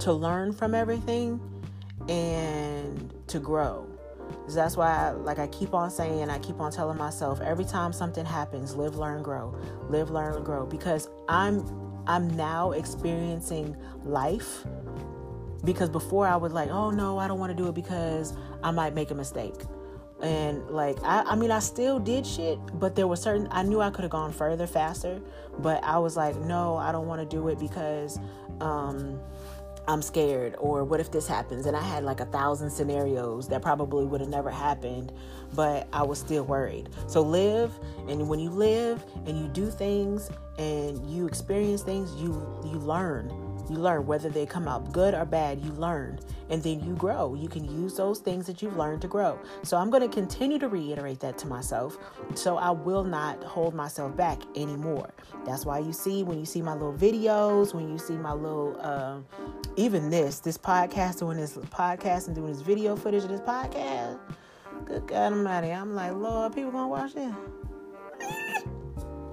to 0.00 0.12
learn 0.12 0.52
from 0.52 0.74
everything 0.74 1.40
and 2.08 3.12
to 3.28 3.38
grow. 3.38 3.86
That's 4.48 4.76
why, 4.76 5.08
I, 5.08 5.10
like 5.10 5.38
I 5.38 5.46
keep 5.48 5.74
on 5.74 5.90
saying, 5.90 6.28
I 6.30 6.38
keep 6.38 6.60
on 6.60 6.72
telling 6.72 6.96
myself 6.96 7.40
every 7.40 7.64
time 7.64 7.92
something 7.92 8.24
happens, 8.24 8.74
live, 8.74 8.96
learn, 8.96 9.22
grow, 9.22 9.56
live, 9.88 10.10
learn, 10.10 10.42
grow, 10.42 10.66
because 10.66 11.08
I'm 11.28 11.64
I'm 12.06 12.28
now 12.36 12.72
experiencing 12.72 13.76
life. 14.04 14.64
Because 15.62 15.90
before 15.90 16.26
I 16.26 16.36
was 16.36 16.52
like, 16.52 16.70
oh 16.70 16.90
no, 16.90 17.18
I 17.18 17.28
don't 17.28 17.38
want 17.38 17.54
to 17.54 17.62
do 17.62 17.68
it 17.68 17.74
because 17.74 18.34
I 18.64 18.70
might 18.70 18.94
make 18.94 19.10
a 19.10 19.14
mistake 19.14 19.54
and 20.22 20.68
like 20.68 20.98
I, 21.02 21.22
I 21.22 21.34
mean 21.34 21.50
i 21.50 21.58
still 21.58 21.98
did 21.98 22.26
shit 22.26 22.58
but 22.78 22.94
there 22.94 23.06
were 23.06 23.16
certain 23.16 23.48
i 23.50 23.62
knew 23.62 23.80
i 23.80 23.90
could 23.90 24.02
have 24.02 24.10
gone 24.10 24.32
further 24.32 24.66
faster 24.66 25.20
but 25.58 25.82
i 25.82 25.98
was 25.98 26.16
like 26.16 26.36
no 26.36 26.76
i 26.76 26.92
don't 26.92 27.06
want 27.06 27.20
to 27.20 27.36
do 27.36 27.48
it 27.48 27.58
because 27.58 28.18
um 28.60 29.18
i'm 29.88 30.02
scared 30.02 30.54
or 30.58 30.84
what 30.84 31.00
if 31.00 31.10
this 31.10 31.26
happens? 31.26 31.66
And 31.66 31.76
i 31.76 31.82
had 31.82 32.04
like 32.04 32.20
a 32.20 32.26
thousand 32.26 32.70
scenarios 32.70 33.48
that 33.48 33.62
probably 33.62 34.04
would 34.04 34.20
have 34.20 34.30
never 34.30 34.50
happened 34.50 35.12
but 35.54 35.88
i 35.92 36.02
was 36.02 36.18
still 36.18 36.44
worried. 36.44 36.90
So 37.06 37.22
live 37.22 37.72
and 38.06 38.28
when 38.28 38.38
you 38.40 38.50
live 38.50 39.04
and 39.26 39.38
you 39.38 39.48
do 39.48 39.70
things 39.70 40.30
and 40.58 41.04
you 41.10 41.26
experience 41.26 41.82
things 41.82 42.14
you 42.20 42.32
you 42.64 42.78
learn 42.78 43.49
you 43.70 43.76
learn 43.76 44.06
whether 44.06 44.28
they 44.28 44.46
come 44.46 44.66
out 44.66 44.92
good 44.92 45.14
or 45.14 45.24
bad, 45.24 45.60
you 45.60 45.70
learn 45.72 46.18
and 46.50 46.62
then 46.62 46.80
you 46.80 46.94
grow. 46.96 47.34
You 47.34 47.48
can 47.48 47.64
use 47.64 47.96
those 47.96 48.18
things 48.18 48.46
that 48.46 48.60
you've 48.60 48.76
learned 48.76 49.02
to 49.02 49.08
grow. 49.08 49.38
So 49.62 49.76
I'm 49.76 49.88
going 49.88 50.02
to 50.02 50.08
continue 50.08 50.58
to 50.58 50.68
reiterate 50.68 51.20
that 51.20 51.38
to 51.38 51.46
myself. 51.46 51.96
So 52.34 52.56
I 52.56 52.70
will 52.70 53.04
not 53.04 53.42
hold 53.44 53.74
myself 53.74 54.16
back 54.16 54.42
anymore. 54.56 55.10
That's 55.44 55.64
why 55.64 55.78
you 55.78 55.92
see 55.92 56.22
when 56.22 56.38
you 56.38 56.44
see 56.44 56.60
my 56.60 56.72
little 56.72 56.92
videos, 56.92 57.72
when 57.72 57.88
you 57.88 57.98
see 57.98 58.14
my 58.14 58.32
little, 58.32 58.76
uh, 58.80 59.18
even 59.76 60.10
this, 60.10 60.40
this 60.40 60.58
podcast, 60.58 61.20
doing 61.20 61.36
this 61.36 61.56
podcast 61.56 62.26
and 62.26 62.34
doing 62.34 62.52
this 62.52 62.62
video 62.62 62.96
footage 62.96 63.22
of 63.22 63.30
this 63.30 63.40
podcast. 63.40 64.18
Good 64.84 65.06
God 65.06 65.32
Almighty. 65.32 65.70
I'm 65.70 65.94
like, 65.94 66.12
Lord, 66.12 66.54
people 66.54 66.72
gonna 66.72 66.88
watch 66.88 67.14
this? 67.14 67.32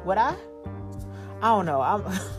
What 0.03 0.17
I? 0.17 0.36
I 1.41 1.50
don't 1.50 1.65
know. 1.65 1.82
I'm. 1.82 2.03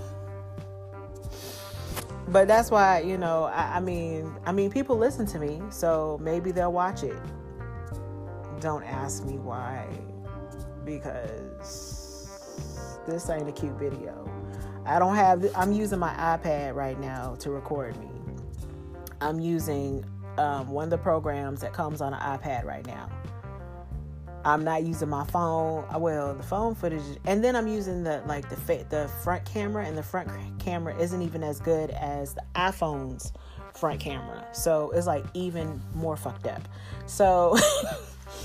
but 2.28 2.46
that's 2.46 2.70
why 2.70 3.00
you 3.00 3.16
know 3.16 3.44
I, 3.44 3.76
I, 3.76 3.80
mean 3.80 4.34
i 4.44 4.52
mean 4.52 4.70
people 4.70 4.96
listen 4.96 5.26
to 5.26 5.38
me 5.38 5.62
so 5.70 6.18
maybe 6.22 6.52
they'll 6.52 6.72
watch 6.72 7.02
it. 7.02 7.16
Don't 8.60 8.82
ask 8.82 9.24
me 9.24 9.38
why 9.38 9.86
because 10.84 12.28
this 13.06 13.30
ain't 13.30 13.48
a 13.48 13.52
cute 13.52 13.78
video. 13.78 14.28
I 14.84 14.98
don't 14.98 15.14
have 15.14 15.46
i'm 15.56 15.72
using 15.72 15.98
my 15.98 16.12
ipad 16.14 16.74
right 16.74 16.98
now 16.98 17.34
to 17.40 17.50
record 17.50 17.96
me. 17.98 18.10
I'm 19.20 19.40
using 19.40 20.04
um, 20.38 20.68
one 20.68 20.84
of 20.84 20.90
the 20.90 20.98
programs 20.98 21.60
that 21.60 21.72
comes 21.72 22.00
on 22.00 22.14
an 22.14 22.20
ipad 22.20 22.64
right 22.64 22.86
now 22.86 23.08
I'm 24.44 24.64
not 24.64 24.84
using 24.84 25.08
my 25.08 25.24
phone. 25.24 25.84
Uh, 25.92 25.98
well, 25.98 26.34
the 26.34 26.42
phone 26.42 26.74
footage, 26.74 27.02
and 27.24 27.42
then 27.42 27.56
I'm 27.56 27.66
using 27.66 28.02
the 28.02 28.22
like 28.26 28.48
the 28.48 28.56
the 28.88 29.10
front 29.22 29.44
camera, 29.44 29.84
and 29.84 29.96
the 29.96 30.02
front 30.02 30.30
camera 30.58 30.96
isn't 30.98 31.22
even 31.22 31.42
as 31.42 31.60
good 31.60 31.90
as 31.90 32.34
the 32.34 32.42
iPhone's 32.54 33.32
front 33.74 34.00
camera. 34.00 34.46
So 34.52 34.90
it's 34.90 35.06
like 35.06 35.24
even 35.34 35.80
more 35.94 36.16
fucked 36.16 36.46
up. 36.46 36.62
So 37.06 37.56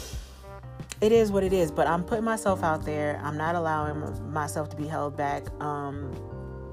it 1.01 1.11
is 1.11 1.31
what 1.31 1.43
it 1.43 1.53
is. 1.53 1.71
But 1.71 1.87
I'm 1.87 2.03
putting 2.03 2.23
myself 2.23 2.63
out 2.63 2.85
there. 2.85 3.19
I'm 3.23 3.37
not 3.37 3.55
allowing 3.55 4.31
myself 4.31 4.69
to 4.69 4.75
be 4.75 4.87
held 4.87 5.17
back. 5.17 5.43
Um, 5.61 6.11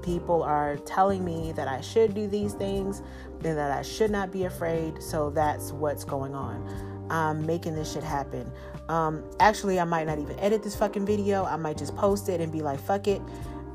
people 0.01 0.41
are 0.43 0.77
telling 0.77 1.23
me 1.23 1.51
that 1.53 1.67
I 1.67 1.81
should 1.81 2.13
do 2.13 2.27
these 2.27 2.53
things 2.53 3.01
and 3.43 3.57
that 3.57 3.71
I 3.71 3.81
should 3.81 4.11
not 4.11 4.31
be 4.31 4.45
afraid. 4.45 5.01
So 5.01 5.29
that's 5.29 5.71
what's 5.71 6.03
going 6.03 6.33
on. 6.33 7.07
I'm 7.09 7.45
making 7.45 7.75
this 7.75 7.93
shit 7.93 8.03
happen. 8.03 8.51
Um, 8.91 9.23
actually, 9.39 9.79
I 9.79 9.85
might 9.85 10.05
not 10.05 10.19
even 10.19 10.37
edit 10.37 10.63
this 10.63 10.75
fucking 10.75 11.05
video. 11.05 11.45
I 11.45 11.55
might 11.55 11.77
just 11.77 11.95
post 11.95 12.27
it 12.27 12.41
and 12.41 12.51
be 12.51 12.59
like, 12.59 12.77
fuck 12.77 13.07
it. 13.07 13.21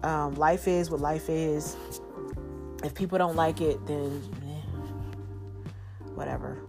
Um, 0.03 0.35
life 0.35 0.69
is 0.69 0.91
what 0.91 1.01
life 1.01 1.31
is. 1.31 1.75
If 2.85 2.95
people 2.95 3.17
don't 3.17 3.35
like 3.35 3.63
it, 3.63 3.85
then 3.87 4.23
eh, 4.43 5.71
whatever. 6.15 6.61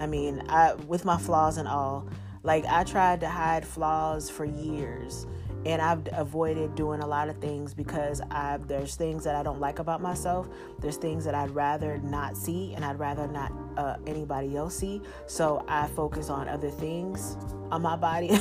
I 0.00 0.08
mean, 0.08 0.42
I 0.48 0.74
with 0.74 1.04
my 1.04 1.16
flaws 1.16 1.56
and 1.56 1.68
all, 1.68 2.08
like 2.42 2.64
I 2.66 2.82
tried 2.82 3.20
to 3.20 3.28
hide 3.28 3.64
flaws 3.64 4.28
for 4.28 4.44
years 4.44 5.24
and 5.64 5.80
I've 5.80 6.06
avoided 6.12 6.74
doing 6.74 7.00
a 7.00 7.06
lot 7.06 7.28
of 7.28 7.36
things 7.38 7.72
because 7.74 8.20
I 8.30 8.58
there's 8.66 8.96
things 8.96 9.24
that 9.24 9.36
I 9.36 9.42
don't 9.42 9.60
like 9.60 9.78
about 9.78 10.00
myself. 10.02 10.48
There's 10.80 10.96
things 10.96 11.24
that 11.24 11.34
I'd 11.34 11.50
rather 11.50 11.98
not 11.98 12.36
see, 12.36 12.74
and 12.74 12.84
I'd 12.84 12.98
rather 12.98 13.28
not 13.28 13.52
uh, 13.76 13.96
anybody 14.06 14.56
else 14.56 14.76
see. 14.76 15.00
So 15.26 15.64
I 15.68 15.86
focus 15.88 16.30
on 16.30 16.48
other 16.48 16.70
things 16.70 17.36
on 17.70 17.82
my 17.82 17.96
body. 17.96 18.30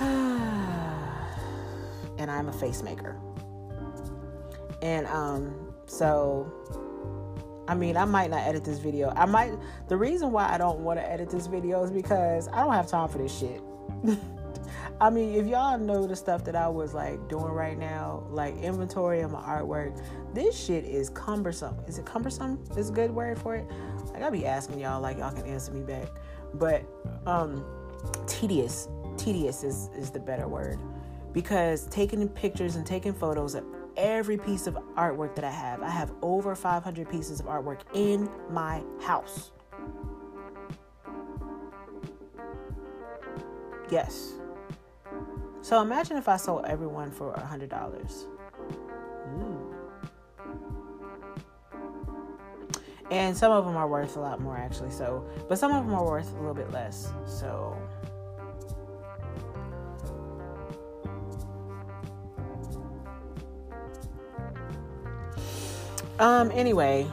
and 2.20 2.30
I'm 2.30 2.48
a 2.48 2.52
face 2.52 2.82
maker. 2.82 3.18
And 4.82 5.06
um, 5.06 5.74
so 5.86 6.50
I 7.70 7.74
mean, 7.74 7.96
I 7.96 8.04
might 8.04 8.30
not 8.30 8.40
edit 8.40 8.64
this 8.64 8.80
video. 8.80 9.12
I 9.14 9.26
might. 9.26 9.52
The 9.86 9.96
reason 9.96 10.32
why 10.32 10.52
I 10.52 10.58
don't 10.58 10.80
want 10.80 10.98
to 10.98 11.08
edit 11.08 11.30
this 11.30 11.46
video 11.46 11.84
is 11.84 11.92
because 11.92 12.48
I 12.48 12.64
don't 12.64 12.72
have 12.72 12.88
time 12.88 13.08
for 13.08 13.18
this 13.18 13.38
shit. 13.38 13.62
I 15.00 15.08
mean, 15.08 15.36
if 15.36 15.46
y'all 15.46 15.78
know 15.78 16.04
the 16.04 16.16
stuff 16.16 16.44
that 16.46 16.56
I 16.56 16.66
was 16.66 16.94
like 16.94 17.28
doing 17.28 17.52
right 17.52 17.78
now, 17.78 18.26
like 18.28 18.56
inventory 18.56 19.20
of 19.20 19.30
my 19.30 19.40
artwork, 19.42 20.04
this 20.34 20.58
shit 20.58 20.84
is 20.84 21.10
cumbersome. 21.10 21.76
Is 21.86 21.98
it 21.98 22.04
cumbersome? 22.04 22.60
Is 22.76 22.90
a 22.90 22.92
good 22.92 23.12
word 23.12 23.38
for 23.38 23.54
it? 23.54 23.64
Like 24.12 24.24
I 24.24 24.30
be 24.30 24.46
asking 24.46 24.80
y'all, 24.80 25.00
like 25.00 25.18
y'all 25.18 25.30
can 25.30 25.46
answer 25.46 25.70
me 25.70 25.82
back. 25.82 26.08
But 26.54 26.82
um, 27.24 27.64
tedious, 28.26 28.88
tedious 29.16 29.62
is 29.62 29.90
is 29.96 30.10
the 30.10 30.18
better 30.18 30.48
word 30.48 30.80
because 31.32 31.86
taking 31.86 32.28
pictures 32.30 32.74
and 32.74 32.84
taking 32.84 33.12
photos 33.12 33.54
every 33.96 34.36
piece 34.36 34.66
of 34.66 34.74
artwork 34.96 35.34
that 35.36 35.44
I 35.44 35.50
have. 35.50 35.82
I 35.82 35.90
have 35.90 36.12
over 36.22 36.54
500 36.54 37.08
pieces 37.08 37.40
of 37.40 37.46
artwork 37.46 37.80
in 37.94 38.28
my 38.50 38.82
house. 39.00 39.52
Yes. 43.90 44.34
So 45.62 45.80
imagine 45.82 46.16
if 46.16 46.28
I 46.28 46.36
sold 46.36 46.64
everyone 46.66 47.10
for 47.10 47.34
a 47.34 47.40
$100. 47.40 48.26
Hmm. 49.34 49.70
And 53.10 53.36
some 53.36 53.50
of 53.50 53.64
them 53.64 53.76
are 53.76 53.88
worth 53.88 54.16
a 54.16 54.20
lot 54.20 54.40
more 54.40 54.56
actually. 54.56 54.90
So, 54.90 55.28
but 55.48 55.58
some 55.58 55.72
of 55.72 55.84
them 55.84 55.94
are 55.94 56.04
worth 56.04 56.32
a 56.32 56.38
little 56.38 56.54
bit 56.54 56.70
less. 56.70 57.12
So, 57.26 57.76
Um, 66.20 66.52
anyway, 66.54 67.10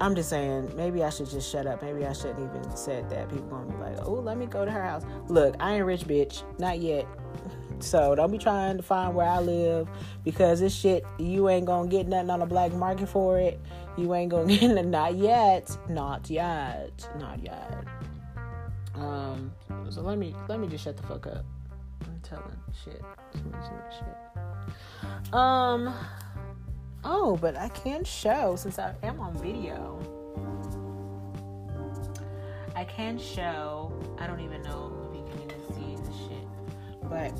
I'm 0.00 0.14
just 0.14 0.28
saying, 0.28 0.72
maybe 0.76 1.04
I 1.04 1.10
should 1.10 1.30
just 1.30 1.50
shut 1.50 1.66
up. 1.66 1.82
Maybe 1.82 2.04
I 2.04 2.12
shouldn't 2.12 2.40
even 2.40 2.76
said 2.76 3.08
that. 3.10 3.28
People 3.28 3.46
gonna 3.46 3.70
be 3.70 3.76
like, 3.78 4.06
oh, 4.06 4.14
let 4.14 4.36
me 4.36 4.46
go 4.46 4.64
to 4.64 4.70
her 4.70 4.82
house. 4.82 5.04
Look, 5.28 5.54
I 5.60 5.76
ain't 5.76 5.86
rich, 5.86 6.04
bitch. 6.04 6.42
Not 6.58 6.80
yet. 6.80 7.06
So 7.80 8.16
don't 8.16 8.32
be 8.32 8.38
trying 8.38 8.76
to 8.76 8.82
find 8.82 9.14
where 9.14 9.28
I 9.28 9.38
live 9.38 9.88
because 10.24 10.58
this 10.58 10.74
shit, 10.74 11.04
you 11.16 11.48
ain't 11.48 11.64
gonna 11.64 11.88
get 11.88 12.08
nothing 12.08 12.28
on 12.28 12.40
the 12.40 12.46
black 12.46 12.72
market 12.72 13.08
for 13.08 13.38
it. 13.38 13.60
You 13.96 14.14
ain't 14.14 14.32
gonna 14.32 14.46
get 14.58 14.76
it. 14.76 14.84
Not 14.84 15.14
yet. 15.14 15.78
Not 15.88 16.28
yet. 16.28 17.08
Not 17.20 17.40
yet. 17.40 17.84
Um. 18.96 19.52
So 19.90 20.02
let 20.02 20.18
me 20.18 20.34
let 20.48 20.58
me 20.58 20.66
just 20.66 20.82
shut 20.82 20.96
the 20.96 21.04
fuck 21.04 21.28
up. 21.28 21.44
I'm 22.02 22.18
telling 22.24 22.50
shit. 22.84 23.00
shit. 23.32 25.32
Um. 25.32 25.94
Oh, 27.04 27.36
but 27.40 27.56
I 27.56 27.68
can 27.68 28.04
show 28.04 28.56
since 28.56 28.78
I 28.78 28.94
am 29.02 29.20
on 29.20 29.34
video. 29.34 29.98
I 32.74 32.84
can 32.84 33.18
show. 33.18 33.92
I 34.18 34.26
don't 34.26 34.40
even 34.40 34.62
know 34.62 34.92
if 35.10 35.16
you 35.16 35.24
can 35.24 35.42
even 35.42 35.60
see 35.74 35.96
the 35.96 36.12
shit. 36.28 36.48
But 37.08 37.32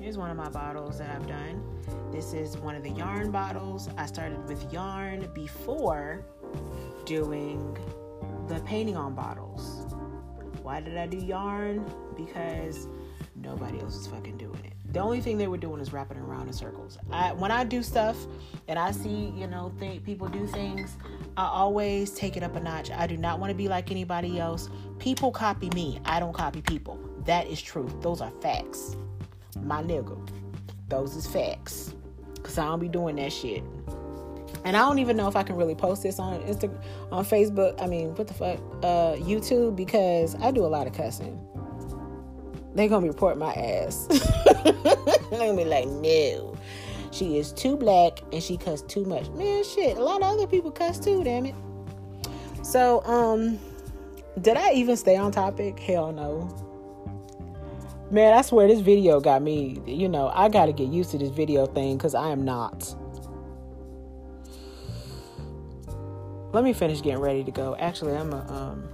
here's 0.00 0.18
one 0.18 0.30
of 0.30 0.36
my 0.36 0.48
bottles 0.48 0.98
that 0.98 1.10
I've 1.10 1.26
done. 1.26 1.62
This 2.12 2.32
is 2.34 2.56
one 2.58 2.74
of 2.74 2.82
the 2.82 2.90
yarn 2.90 3.30
bottles. 3.30 3.88
I 3.96 4.06
started 4.06 4.46
with 4.46 4.72
yarn 4.72 5.28
before 5.34 6.24
doing 7.04 7.76
the 8.48 8.60
painting 8.60 8.96
on 8.96 9.14
bottles. 9.14 9.86
Why 10.62 10.80
did 10.80 10.96
I 10.96 11.06
do 11.06 11.18
yarn? 11.18 11.90
Because 12.16 12.86
nobody 13.34 13.80
else 13.80 13.96
is 13.96 14.06
fucking 14.06 14.36
doing 14.36 14.64
it. 14.64 14.83
The 14.94 15.00
only 15.00 15.20
thing 15.20 15.38
they 15.38 15.48
were 15.48 15.58
doing 15.58 15.80
is 15.80 15.92
wrapping 15.92 16.18
around 16.18 16.46
in 16.46 16.52
circles. 16.52 16.98
I, 17.10 17.32
when 17.32 17.50
I 17.50 17.64
do 17.64 17.82
stuff 17.82 18.16
and 18.68 18.78
I 18.78 18.92
see, 18.92 19.32
you 19.36 19.48
know, 19.48 19.72
people 20.04 20.28
do 20.28 20.46
things, 20.46 20.96
I 21.36 21.46
always 21.46 22.12
take 22.12 22.36
it 22.36 22.44
up 22.44 22.54
a 22.54 22.60
notch. 22.60 22.92
I 22.92 23.08
do 23.08 23.16
not 23.16 23.40
want 23.40 23.50
to 23.50 23.56
be 23.56 23.66
like 23.66 23.90
anybody 23.90 24.38
else. 24.38 24.70
People 25.00 25.32
copy 25.32 25.68
me. 25.70 26.00
I 26.04 26.20
don't 26.20 26.32
copy 26.32 26.62
people. 26.62 27.00
That 27.24 27.48
is 27.48 27.60
truth. 27.60 28.00
Those 28.02 28.20
are 28.20 28.30
facts. 28.40 28.94
My 29.60 29.82
nigga. 29.82 30.16
Those 30.88 31.16
is 31.16 31.26
facts. 31.26 31.92
Cause 32.44 32.56
I 32.56 32.66
don't 32.66 32.78
be 32.78 32.88
doing 32.88 33.16
that 33.16 33.32
shit. 33.32 33.64
And 34.64 34.76
I 34.76 34.80
don't 34.80 35.00
even 35.00 35.16
know 35.16 35.26
if 35.26 35.34
I 35.34 35.42
can 35.42 35.56
really 35.56 35.74
post 35.74 36.04
this 36.04 36.20
on 36.20 36.40
Instagram, 36.42 36.80
on 37.10 37.24
Facebook. 37.24 37.82
I 37.82 37.88
mean, 37.88 38.14
what 38.14 38.28
the 38.28 38.34
fuck, 38.34 38.60
uh, 38.84 39.16
YouTube 39.16 39.74
because 39.74 40.36
I 40.36 40.52
do 40.52 40.64
a 40.64 40.68
lot 40.68 40.86
of 40.86 40.92
cussing 40.92 41.44
they 42.74 42.88
gonna 42.88 43.06
report 43.06 43.38
my 43.38 43.52
ass. 43.54 44.06
they 44.08 45.38
gonna 45.38 45.56
be 45.56 45.64
like, 45.64 45.86
no, 45.88 46.56
she 47.10 47.38
is 47.38 47.52
too 47.52 47.76
black 47.76 48.20
and 48.32 48.42
she 48.42 48.56
cussed 48.56 48.88
too 48.88 49.04
much. 49.04 49.28
Man, 49.30 49.64
shit, 49.64 49.96
a 49.96 50.02
lot 50.02 50.22
of 50.22 50.34
other 50.34 50.46
people 50.46 50.70
cuss 50.70 50.98
too. 50.98 51.22
Damn 51.22 51.46
it. 51.46 51.54
So, 52.62 53.04
um, 53.04 53.58
did 54.40 54.56
I 54.56 54.72
even 54.72 54.96
stay 54.96 55.16
on 55.16 55.30
topic? 55.30 55.78
Hell 55.78 56.12
no. 56.12 56.48
Man, 58.10 58.34
I 58.34 58.42
swear 58.42 58.68
this 58.68 58.80
video 58.80 59.20
got 59.20 59.42
me. 59.42 59.80
You 59.86 60.08
know, 60.08 60.30
I 60.34 60.48
got 60.48 60.66
to 60.66 60.72
get 60.72 60.88
used 60.88 61.10
to 61.12 61.18
this 61.18 61.30
video 61.30 61.66
thing 61.66 61.96
because 61.96 62.14
I 62.14 62.30
am 62.30 62.44
not. 62.44 62.94
Let 66.52 66.64
me 66.64 66.72
finish 66.72 67.02
getting 67.02 67.20
ready 67.20 67.42
to 67.44 67.50
go. 67.50 67.76
Actually, 67.76 68.16
I'm 68.16 68.32
a 68.32 68.52
um. 68.52 68.88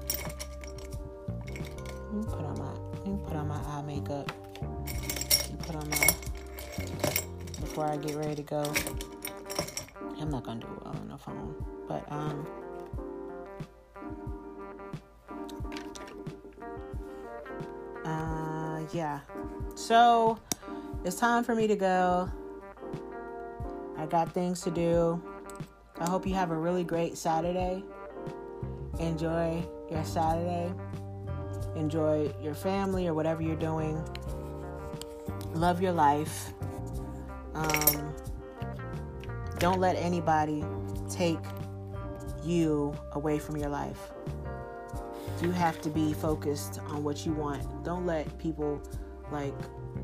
Put 4.11 5.77
on 5.77 5.89
my 5.89 6.15
before 7.61 7.85
I 7.87 7.97
get 7.97 8.17
ready 8.17 8.35
to 8.35 8.43
go. 8.43 8.73
I'm 10.21 10.31
not 10.31 10.43
gonna 10.43 10.61
do 10.61 10.67
it 10.67 10.87
on 10.87 11.09
the 11.09 11.17
phone, 11.17 11.55
but 11.87 12.11
um. 12.11 12.47
Uh, 18.05 18.81
yeah. 18.93 19.21
So 19.77 20.41
it's 21.05 21.15
time 21.15 21.45
for 21.45 21.55
me 21.55 21.69
to 21.69 21.77
go. 21.77 22.29
I 23.97 24.07
got 24.07 24.33
things 24.33 24.61
to 24.63 24.73
do. 24.73 25.23
I 26.01 26.11
hope 26.11 26.27
you 26.27 26.35
have 26.35 26.51
a 26.51 26.57
really 26.57 26.83
great 26.83 27.17
Saturday. 27.17 27.85
Enjoy 28.99 29.63
your 29.89 30.05
Saturday 30.05 30.75
enjoy 31.81 32.33
your 32.41 32.55
family 32.55 33.09
or 33.09 33.15
whatever 33.15 33.43
you're 33.43 33.57
doing. 33.57 34.01
Love 35.55 35.83
your 35.83 35.93
life. 35.93 36.53
Um, 37.55 38.15
don't 39.59 39.81
let 39.81 39.97
anybody 39.97 40.65
take 41.09 41.39
you 42.45 42.95
away 43.13 43.39
from 43.39 43.57
your 43.57 43.69
life. 43.69 44.13
You 45.43 45.51
have 45.51 45.81
to 45.83 45.91
be 45.91 46.13
focused 46.13 46.79
on 46.89 47.03
what 47.03 47.27
you 47.27 47.33
want. 47.33 47.85
Don't 47.85 48.07
let 48.07 48.39
people 48.39 48.81
like 49.33 49.55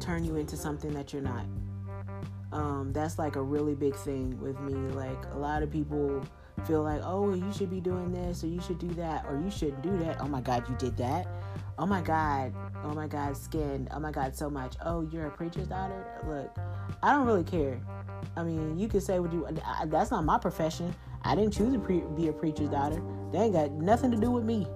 turn 0.00 0.24
you 0.24 0.36
into 0.36 0.56
something 0.56 0.92
that 0.94 1.12
you're 1.12 1.22
not. 1.22 1.44
Um, 2.52 2.90
that's 2.92 3.18
like 3.18 3.36
a 3.36 3.42
really 3.42 3.74
big 3.74 3.94
thing 3.96 4.38
with 4.40 4.58
me. 4.60 4.74
Like 4.94 5.18
a 5.32 5.38
lot 5.38 5.62
of 5.62 5.70
people 5.70 6.24
feel 6.66 6.82
like, 6.82 7.02
oh, 7.04 7.34
you 7.34 7.52
should 7.52 7.70
be 7.70 7.80
doing 7.80 8.12
this 8.12 8.42
or 8.42 8.46
you 8.46 8.60
should 8.60 8.78
do 8.78 8.88
that 8.94 9.26
or 9.28 9.38
you 9.38 9.50
shouldn't 9.50 9.82
do 9.82 9.96
that. 9.98 10.20
Oh 10.20 10.26
my 10.26 10.40
God, 10.40 10.66
you 10.68 10.74
did 10.76 10.96
that 10.96 11.26
oh 11.78 11.86
my 11.86 12.00
god 12.00 12.52
oh 12.84 12.94
my 12.94 13.06
god 13.06 13.36
skin 13.36 13.88
oh 13.92 14.00
my 14.00 14.10
god 14.10 14.34
so 14.34 14.48
much. 14.48 14.74
Oh 14.84 15.02
you're 15.12 15.26
a 15.26 15.30
preacher's 15.30 15.68
daughter? 15.68 16.04
Look 16.26 16.56
i 17.02 17.12
don't 17.12 17.26
really 17.26 17.44
care. 17.44 17.80
I 18.36 18.42
mean 18.42 18.78
you 18.78 18.88
can 18.88 19.00
say 19.00 19.18
what 19.18 19.32
you 19.32 19.46
that's 19.86 20.10
not 20.10 20.24
my 20.24 20.38
profession. 20.38 20.94
I 21.22 21.34
didn't 21.34 21.52
choose 21.52 21.72
to 21.72 21.78
pre- 21.78 22.04
be 22.16 22.28
a 22.28 22.32
preacher's 22.32 22.68
daughter. 22.68 23.02
They 23.32 23.38
ain't 23.38 23.52
got 23.52 23.72
nothing 23.72 24.10
to 24.12 24.16
do 24.16 24.30
with 24.30 24.44
me 24.44 24.66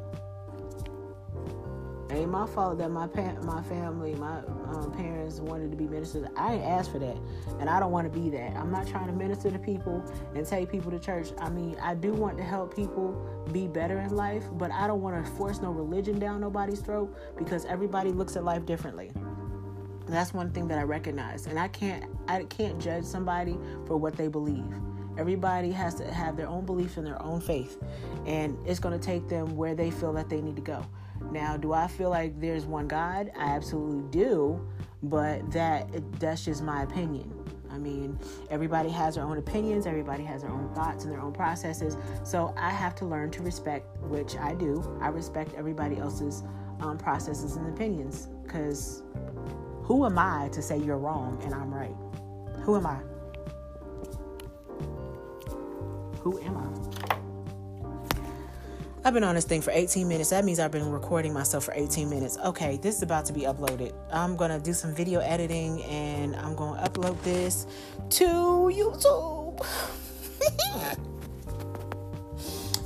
ain't 2.12 2.30
my 2.30 2.46
fault 2.46 2.78
that 2.78 2.90
my 2.90 3.06
pa- 3.06 3.40
my 3.42 3.62
family, 3.62 4.14
my 4.14 4.38
um, 4.68 4.92
parents 4.96 5.40
wanted 5.40 5.70
to 5.70 5.76
be 5.76 5.86
ministers. 5.86 6.26
I 6.36 6.54
ain't 6.54 6.64
asked 6.64 6.92
for 6.92 6.98
that, 6.98 7.16
and 7.58 7.68
I 7.68 7.80
don't 7.80 7.92
want 7.92 8.12
to 8.12 8.20
be 8.20 8.30
that. 8.30 8.56
I'm 8.56 8.70
not 8.70 8.86
trying 8.86 9.06
to 9.06 9.12
minister 9.12 9.50
to 9.50 9.58
people 9.58 10.02
and 10.34 10.46
take 10.46 10.70
people 10.70 10.90
to 10.90 10.98
church. 10.98 11.28
I 11.38 11.50
mean, 11.50 11.76
I 11.82 11.94
do 11.94 12.12
want 12.12 12.36
to 12.38 12.44
help 12.44 12.74
people 12.74 13.12
be 13.52 13.66
better 13.66 14.00
in 14.00 14.16
life, 14.16 14.44
but 14.52 14.70
I 14.72 14.86
don't 14.86 15.02
want 15.02 15.24
to 15.24 15.30
force 15.32 15.60
no 15.60 15.70
religion 15.70 16.18
down 16.18 16.40
nobody's 16.40 16.80
throat 16.80 17.14
because 17.36 17.64
everybody 17.64 18.10
looks 18.12 18.36
at 18.36 18.44
life 18.44 18.66
differently. 18.66 19.10
That's 20.06 20.34
one 20.34 20.50
thing 20.50 20.66
that 20.68 20.78
I 20.78 20.82
recognize, 20.82 21.46
and 21.46 21.58
I 21.58 21.68
can't 21.68 22.04
I 22.28 22.44
can't 22.44 22.80
judge 22.80 23.04
somebody 23.04 23.58
for 23.86 23.96
what 23.96 24.16
they 24.16 24.28
believe. 24.28 24.64
Everybody 25.18 25.70
has 25.72 25.94
to 25.96 26.10
have 26.12 26.36
their 26.36 26.48
own 26.48 26.64
belief 26.64 26.96
and 26.96 27.06
their 27.06 27.20
own 27.22 27.40
faith, 27.40 27.78
and 28.26 28.56
it's 28.66 28.80
going 28.80 28.98
to 28.98 29.04
take 29.04 29.28
them 29.28 29.56
where 29.56 29.74
they 29.74 29.90
feel 29.90 30.12
that 30.14 30.28
they 30.28 30.40
need 30.40 30.56
to 30.56 30.62
go. 30.62 30.84
Now, 31.30 31.56
do 31.56 31.72
I 31.72 31.86
feel 31.86 32.10
like 32.10 32.40
there's 32.40 32.66
one 32.66 32.88
God? 32.88 33.30
I 33.36 33.50
absolutely 33.50 34.02
do, 34.10 34.66
but 35.02 35.50
that 35.52 35.88
that's 36.18 36.44
just 36.44 36.62
my 36.62 36.82
opinion. 36.82 37.32
I 37.70 37.78
mean, 37.78 38.18
everybody 38.50 38.88
has 38.90 39.14
their 39.14 39.24
own 39.24 39.38
opinions, 39.38 39.86
everybody 39.86 40.24
has 40.24 40.42
their 40.42 40.50
own 40.50 40.74
thoughts 40.74 41.04
and 41.04 41.12
their 41.12 41.20
own 41.20 41.32
processes. 41.32 41.96
So 42.24 42.52
I 42.56 42.70
have 42.70 42.94
to 42.96 43.04
learn 43.04 43.30
to 43.32 43.42
respect, 43.42 43.86
which 44.02 44.36
I 44.36 44.54
do. 44.54 44.98
I 45.00 45.08
respect 45.08 45.54
everybody 45.54 45.98
else's 45.98 46.42
um, 46.80 46.98
processes 46.98 47.56
and 47.56 47.68
opinions 47.68 48.28
because 48.42 49.02
who 49.82 50.04
am 50.04 50.18
I 50.18 50.48
to 50.52 50.62
say 50.62 50.78
you're 50.78 50.98
wrong 50.98 51.40
and 51.44 51.54
I'm 51.54 51.72
right? 51.72 51.94
Who 52.62 52.76
am 52.76 52.86
I? 52.86 52.98
Who 56.20 56.40
am 56.40 56.56
I? 56.56 57.19
I've 59.02 59.14
been 59.14 59.24
on 59.24 59.34
this 59.34 59.46
thing 59.46 59.62
for 59.62 59.70
18 59.70 60.06
minutes. 60.06 60.28
That 60.28 60.44
means 60.44 60.60
I've 60.60 60.70
been 60.70 60.90
recording 60.90 61.32
myself 61.32 61.64
for 61.64 61.72
18 61.74 62.10
minutes. 62.10 62.36
Okay, 62.44 62.76
this 62.82 62.96
is 62.96 63.02
about 63.02 63.24
to 63.26 63.32
be 63.32 63.42
uploaded. 63.42 63.94
I'm 64.12 64.36
going 64.36 64.50
to 64.50 64.60
do 64.60 64.74
some 64.74 64.94
video 64.94 65.20
editing 65.20 65.82
and 65.84 66.36
I'm 66.36 66.54
going 66.54 66.78
to 66.78 66.90
upload 66.90 67.20
this 67.22 67.66
to 68.10 68.24
YouTube. 68.26 69.66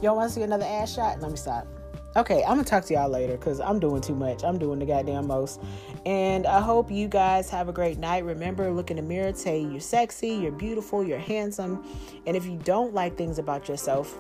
y'all 0.03 0.15
want 0.15 0.31
to 0.31 0.35
see 0.35 0.43
another 0.43 0.65
ass 0.65 0.95
shot? 0.95 1.21
Let 1.21 1.33
me 1.33 1.37
stop. 1.37 1.67
Okay, 2.15 2.45
I'm 2.45 2.55
going 2.55 2.65
to 2.65 2.71
talk 2.71 2.85
to 2.85 2.95
y'all 2.95 3.09
later 3.09 3.37
because 3.37 3.59
I'm 3.59 3.81
doing 3.81 4.01
too 4.01 4.15
much. 4.15 4.45
I'm 4.45 4.57
doing 4.57 4.79
the 4.79 4.87
goddamn 4.87 5.27
most. 5.27 5.61
And 6.07 6.47
I 6.47 6.61
hope 6.61 6.93
you 6.93 7.09
guys 7.09 7.51
have 7.51 7.69
a 7.69 7.73
great 7.73 7.99
night. 7.99 8.25
Remember, 8.25 8.71
look 8.71 8.93
in 8.93 8.99
the 8.99 9.03
mirror, 9.03 9.35
say 9.35 9.61
you're 9.61 9.81
sexy, 9.81 10.29
you're 10.29 10.53
beautiful, 10.53 11.03
you're 11.03 11.19
handsome. 11.19 11.85
And 12.25 12.37
if 12.37 12.47
you 12.47 12.57
don't 12.63 12.95
like 12.95 13.19
things 13.19 13.41
about 13.41 13.69
yourself, 13.69 14.17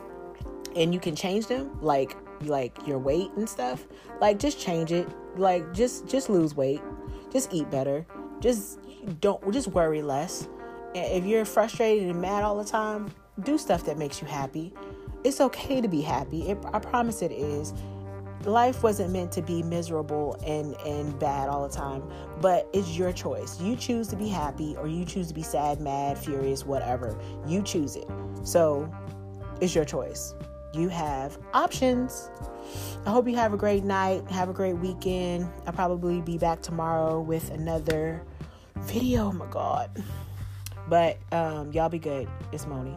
and 0.76 0.92
you 0.92 1.00
can 1.00 1.14
change 1.16 1.46
them 1.46 1.78
like 1.80 2.16
like 2.42 2.76
your 2.86 2.98
weight 2.98 3.30
and 3.36 3.48
stuff 3.48 3.86
like 4.20 4.38
just 4.38 4.58
change 4.58 4.92
it. 4.92 5.08
Like 5.36 5.72
just 5.72 6.06
just 6.06 6.28
lose 6.28 6.54
weight. 6.54 6.80
Just 7.32 7.52
eat 7.52 7.70
better. 7.70 8.06
Just 8.40 8.78
don't 9.20 9.52
just 9.52 9.68
worry 9.68 10.02
less. 10.02 10.48
If 10.94 11.24
you're 11.24 11.44
frustrated 11.44 12.08
and 12.08 12.20
mad 12.20 12.44
all 12.44 12.56
the 12.56 12.64
time 12.64 13.10
do 13.42 13.58
stuff 13.58 13.84
that 13.84 13.98
makes 13.98 14.20
you 14.20 14.28
happy. 14.28 14.72
It's 15.24 15.40
okay 15.40 15.80
to 15.80 15.88
be 15.88 16.00
happy. 16.00 16.48
It, 16.50 16.58
i 16.72 16.78
promise 16.78 17.22
it 17.22 17.32
is. 17.32 17.74
Life 18.44 18.82
wasn't 18.82 19.10
meant 19.10 19.32
to 19.32 19.42
be 19.42 19.62
miserable 19.62 20.36
and 20.46 20.76
and 20.86 21.18
bad 21.18 21.48
all 21.48 21.66
the 21.66 21.74
time 21.74 22.02
but 22.40 22.68
it's 22.72 22.96
your 22.96 23.12
choice. 23.12 23.60
You 23.60 23.74
choose 23.74 24.08
to 24.08 24.16
be 24.16 24.28
happy 24.28 24.76
or 24.76 24.86
you 24.86 25.04
choose 25.04 25.28
to 25.28 25.34
be 25.34 25.42
sad 25.42 25.80
mad 25.80 26.18
furious 26.18 26.64
whatever. 26.64 27.18
You 27.46 27.62
choose 27.62 27.96
it. 27.96 28.08
So 28.44 28.92
it's 29.60 29.74
your 29.74 29.84
choice 29.84 30.34
you 30.74 30.88
have 30.88 31.38
options. 31.52 32.30
I 33.06 33.10
hope 33.10 33.28
you 33.28 33.36
have 33.36 33.52
a 33.52 33.56
great 33.56 33.84
night. 33.84 34.28
Have 34.30 34.48
a 34.48 34.52
great 34.52 34.74
weekend. 34.74 35.48
I'll 35.66 35.72
probably 35.72 36.20
be 36.20 36.38
back 36.38 36.62
tomorrow 36.62 37.20
with 37.20 37.50
another 37.50 38.22
video. 38.80 39.26
Oh 39.26 39.32
my 39.32 39.46
God. 39.46 40.02
But 40.88 41.18
um, 41.32 41.72
y'all 41.72 41.88
be 41.88 41.98
good. 41.98 42.28
It's 42.52 42.66
Moni. 42.66 42.96